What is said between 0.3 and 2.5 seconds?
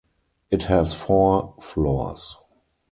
It has four floors.